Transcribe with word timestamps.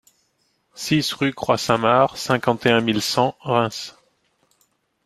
six 0.73 1.13
rue 1.13 1.31
Croix 1.31 1.59
Saint-Marc, 1.59 2.17
cinquante 2.17 2.65
et 2.65 2.71
un 2.71 2.81
mille 2.81 3.03
cent 3.03 3.37
Reims 3.41 3.95